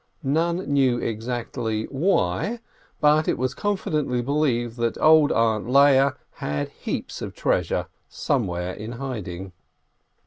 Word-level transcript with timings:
None 0.23 0.67
knew 0.73 0.97
exactly 0.97 1.83
why, 1.91 2.59
but 2.99 3.27
it 3.27 3.37
was 3.37 3.53
con 3.53 3.77
fidently 3.77 4.25
believed 4.25 4.77
that 4.77 4.97
old 4.99 5.31
"Aunt" 5.31 5.69
Leah 5.71 6.15
had 6.37 6.69
heaps 6.69 7.21
of 7.21 7.35
treasure 7.35 7.85
somewhere 8.09 8.73
in 8.73 8.93
hiding. 8.93 9.51